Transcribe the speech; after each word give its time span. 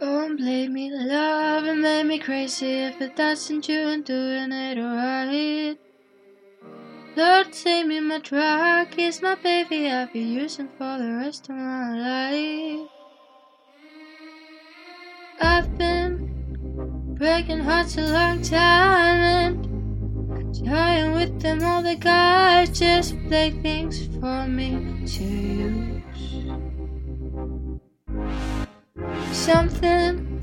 Don't 0.00 0.36
blame 0.36 0.74
me, 0.74 0.90
love 0.92 1.64
it 1.64 1.74
made 1.74 2.04
me 2.04 2.18
crazy 2.20 2.82
if 2.82 3.00
it 3.00 3.16
doesn't 3.16 3.68
you 3.68 3.80
and 3.80 4.04
doing 4.04 4.52
it 4.52 4.78
alright. 4.78 5.76
Lord, 7.16 7.52
save 7.52 7.86
me, 7.86 7.98
my 7.98 8.20
truck 8.20 8.96
is 8.96 9.20
my 9.20 9.34
baby 9.34 9.88
I'll 9.88 10.06
be 10.06 10.20
using 10.20 10.68
for 10.78 10.98
the 10.98 11.14
rest 11.14 11.48
of 11.48 11.56
my 11.56 11.98
life. 11.98 12.88
I've 15.40 15.76
been 15.76 17.16
breaking 17.18 17.60
hearts 17.60 17.96
a 17.98 18.02
long 18.02 18.40
time 18.42 19.20
and 19.20 20.64
trying 20.64 21.12
with 21.12 21.40
them 21.40 21.64
all 21.64 21.82
the 21.82 21.96
guys 21.96 22.78
just 22.78 23.16
play 23.26 23.50
things 23.50 24.06
for 24.20 24.46
me 24.46 25.04
to 25.06 25.24
use. 25.24 25.98
Something 29.48 30.42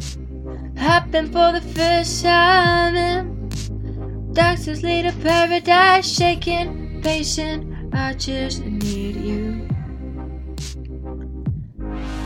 happened 0.76 1.32
for 1.32 1.52
the 1.52 1.62
first 1.62 2.24
time. 2.24 2.96
And 2.96 4.34
doctors 4.34 4.82
lead 4.82 5.06
a 5.06 5.12
paradise 5.22 6.12
shaking 6.12 7.02
patient. 7.04 7.94
I 7.94 8.16
just 8.16 8.66
need 8.66 9.18
you. 9.18 9.68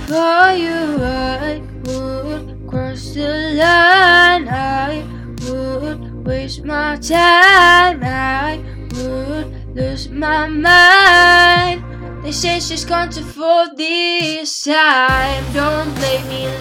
For 0.08 0.54
you 0.64 1.04
I 1.04 1.62
would 1.84 2.66
cross 2.66 3.14
the 3.14 3.28
line. 3.60 4.48
I 4.48 5.04
would 5.50 6.26
waste 6.26 6.64
my 6.64 6.96
time. 6.96 8.02
I 8.06 8.64
would 8.96 9.76
lose 9.76 10.08
my 10.08 10.48
mind. 10.48 11.84
They 12.24 12.32
say 12.32 12.62
she's 12.62 12.86
gone 12.86 13.10
to 13.12 13.22
fall 13.22 13.76
this 13.76 14.64
time. 14.64 15.44
Don't 15.54 15.99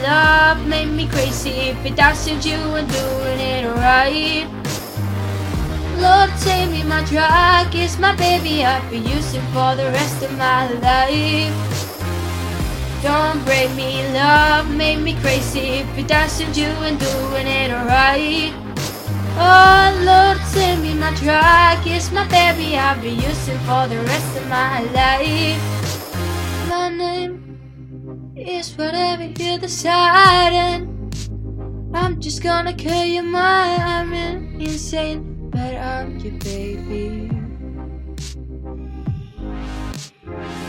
love 0.09 0.67
made 0.67 0.91
me 0.99 1.07
crazy. 1.07 1.57
If 1.73 1.85
it 1.85 1.97
doesn't, 1.97 2.45
you 2.49 2.61
and 2.79 2.89
doing 2.89 3.41
it 3.55 3.65
right. 3.85 4.47
Lord, 6.05 6.31
take 6.41 6.71
me, 6.71 6.83
my 6.85 7.03
drug 7.13 7.75
is 7.75 7.99
my 7.99 8.15
baby. 8.17 8.65
I'll 8.65 8.91
be 8.91 9.01
using 9.17 9.47
for 9.55 9.71
the 9.81 9.89
rest 9.99 10.19
of 10.27 10.33
my 10.39 10.63
life. 10.87 11.57
Don't 13.03 13.41
break 13.45 13.71
me, 13.81 13.91
love 14.21 14.67
made 14.83 15.01
me 15.07 15.15
crazy. 15.23 15.83
If 15.83 15.99
it 15.99 16.09
doesn't, 16.09 16.57
you 16.57 16.71
and 16.89 16.99
doing 16.99 17.49
it 17.61 17.71
right. 17.93 18.53
Oh 19.41 19.89
Lord, 20.09 20.39
send 20.55 20.83
me 20.83 20.95
my 20.95 21.13
truck, 21.21 21.87
it's 21.87 22.11
my 22.11 22.27
baby 22.27 22.77
I'll 22.77 23.01
be 23.01 23.11
using 23.11 23.61
for 23.69 23.85
the 23.93 24.01
rest 24.11 24.33
of 24.41 24.49
my 24.49 24.81
life. 25.01 25.78
Is 28.39 28.71
whatever 28.79 29.25
you 29.25 29.59
decide, 29.59 30.53
and 30.53 31.13
I'm 31.93 32.21
just 32.21 32.41
gonna 32.41 32.73
kill 32.73 33.05
your 33.05 33.25
mind. 33.25 33.83
I'm 33.83 34.13
insane, 34.61 35.51
but 35.51 35.75
I'm 35.75 36.19
your 36.19 36.35
baby. 36.39 37.31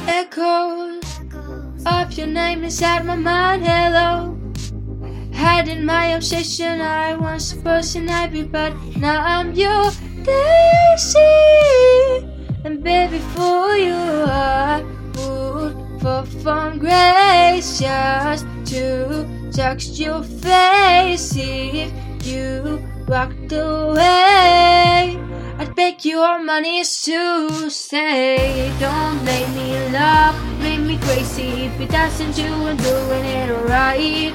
Echoes 0.07 1.03
of 1.85 2.11
your 2.13 2.25
name 2.25 2.63
inside 2.63 3.05
my 3.05 3.15
mind, 3.15 3.63
hello. 3.63 4.35
Hiding 5.35 5.85
my 5.85 6.07
obsession, 6.07 6.81
I 6.81 7.15
was 7.15 7.47
supposed 7.47 7.93
to 7.93 8.01
not 8.01 8.31
be, 8.31 8.41
but 8.43 8.73
now 8.97 9.21
I'm 9.23 9.53
your 9.53 9.91
Daisy. 10.23 11.19
And 12.65 12.83
baby, 12.83 13.19
for 13.19 13.77
you, 13.77 13.93
I 13.93 14.83
from 15.99 16.79
grace 16.79 17.79
just 17.79 18.45
to 18.65 19.27
touch 19.51 19.99
your 19.99 20.23
face 20.23 21.33
if 21.35 21.91
you 22.25 22.81
walked 23.07 23.51
away. 23.51 25.19
I'd 25.59 25.75
beg 25.75 26.05
your 26.05 26.39
money 26.39 26.83
to 26.83 27.69
stay. 27.69 28.71
Don't 28.79 29.23
make 29.25 29.49
me, 29.49 29.89
love 29.91 30.35
make 30.59 30.79
me 30.79 30.97
crazy. 30.99 31.65
If 31.67 31.81
it 31.81 31.89
doesn't, 31.89 32.37
you 32.37 32.53
and 32.67 32.79
doing 32.79 33.25
it 33.25 33.51
right. 33.67 34.33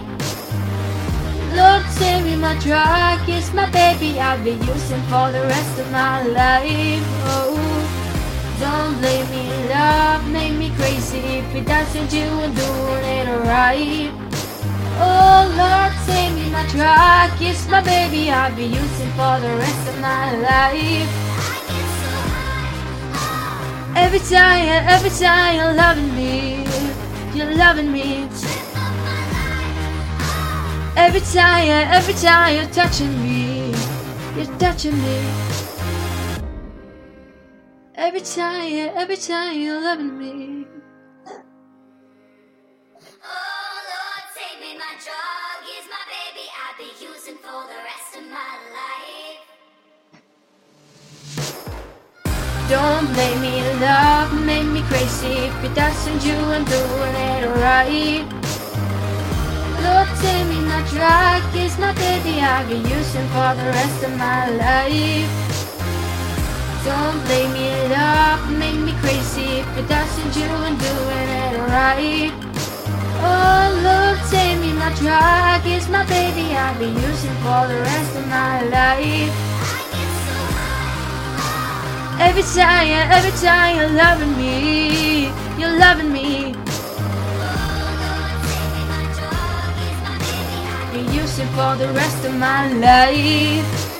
Lord, 1.54 1.86
save 1.92 2.24
me, 2.24 2.36
my 2.36 2.58
truck 2.58 3.26
is 3.28 3.52
my 3.54 3.70
baby 3.70 4.20
I'll 4.20 4.42
be 4.44 4.50
using 4.52 5.02
for 5.08 5.32
the 5.32 5.40
rest 5.48 5.78
of 5.78 5.90
my 5.92 6.24
life. 6.24 7.04
Oh, 7.32 7.83
don't 8.60 8.98
blame 8.98 9.28
me, 9.30 9.68
love 9.68 10.28
made 10.30 10.56
me 10.58 10.70
crazy. 10.76 11.18
If 11.18 11.54
it 11.54 11.66
doesn't, 11.66 12.12
you 12.12 12.26
and 12.44 12.54
doing 12.54 13.04
it 13.04 13.28
right. 13.46 14.12
Oh, 14.96 15.42
Lord, 15.58 15.92
save 16.06 16.34
me, 16.34 16.50
my 16.50 16.64
truck 16.68 17.40
is 17.40 17.66
my 17.68 17.82
baby 17.82 18.30
I'll 18.30 18.54
be 18.54 18.64
using 18.64 19.10
for 19.18 19.40
the 19.40 19.54
rest 19.58 19.88
of 19.88 20.00
my 20.00 20.36
life. 20.38 21.10
Every 23.96 24.20
time, 24.20 24.68
every 24.88 25.10
time 25.10 25.56
you're 25.56 25.74
loving 25.74 26.14
me, 26.14 26.64
you're 27.34 27.54
loving 27.54 27.90
me. 27.92 28.28
Every 30.96 31.20
time, 31.20 31.68
every 31.92 32.14
time 32.14 32.56
you're 32.56 32.72
touching 32.72 33.12
me, 33.22 33.74
you're 34.36 34.58
touching 34.58 34.96
me. 34.96 35.63
Every 37.96 38.22
time, 38.22 38.72
yeah, 38.74 38.92
every 38.96 39.16
time 39.16 39.56
you're 39.56 39.80
loving 39.80 40.18
me. 40.18 40.66
Oh 43.22 43.76
Lord, 43.92 44.24
save 44.34 44.58
me, 44.60 44.74
my 44.76 44.98
drug 44.98 45.62
is 45.78 45.86
my 45.86 46.02
baby. 46.10 46.42
I'll 46.58 46.74
be 46.76 46.90
using 46.98 47.36
for 47.36 47.62
the 47.70 47.78
rest 47.86 48.16
of 48.18 48.24
my 48.34 48.58
life. 48.74 49.46
Don't 52.68 53.06
blame 53.14 53.40
me, 53.40 53.62
love 53.78 54.44
made 54.44 54.66
me 54.66 54.82
crazy. 54.88 55.46
If 55.46 55.62
it 55.62 55.74
doesn't, 55.76 56.24
you 56.26 56.34
and 56.34 56.66
doing 56.66 57.14
it 57.14 57.46
right. 57.62 58.26
Lord, 59.84 60.08
save 60.18 60.48
me, 60.48 60.58
my 60.66 60.82
drug 60.90 61.42
is 61.54 61.78
my 61.78 61.92
baby. 61.94 62.40
I'll 62.40 62.66
be 62.66 62.74
using 62.74 63.28
for 63.28 63.54
the 63.54 63.70
rest 63.70 64.02
of 64.02 64.18
my 64.18 64.50
life. 64.50 65.43
Don't 66.84 67.24
blame 67.24 67.52
me, 67.54 67.88
love 67.88 68.52
make 68.58 68.78
me 68.78 68.92
crazy. 69.00 69.64
It 69.80 69.88
doesn't, 69.88 70.36
you 70.36 70.44
and 70.44 70.78
doing 70.78 71.28
it 71.42 71.56
right. 71.72 72.30
Oh 73.24 73.64
Lord, 73.82 74.18
save 74.28 74.60
me, 74.60 74.74
my 74.74 74.92
drug 75.00 75.66
is 75.66 75.88
my 75.88 76.04
baby. 76.04 76.54
I'll 76.54 76.78
be 76.78 76.88
using 76.88 77.36
for 77.40 77.62
the 77.72 77.80
rest 77.88 78.16
of 78.16 78.26
my 78.28 78.64
life. 78.68 79.32
Every 82.20 82.42
time, 82.42 82.88
every 83.16 83.32
time 83.40 83.76
you're 83.76 83.88
loving 83.88 84.36
me, 84.36 85.28
you're 85.58 85.78
loving 85.78 86.12
me. 86.12 86.52
Be 90.92 91.00
using 91.16 91.48
for 91.56 91.76
the 91.76 91.90
rest 91.94 92.24
of 92.26 92.34
my 92.34 92.70
life. 92.74 93.93